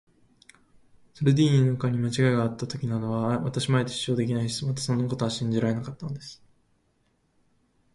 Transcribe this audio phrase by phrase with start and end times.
[1.13, 6.41] ソルディーニの課にまちがいがあったなどとは、私もあえて主張できないし、またそんなことは信じられなかったのです。